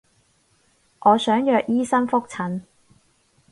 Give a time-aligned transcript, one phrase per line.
[1.01, 2.63] 我想約醫生覆診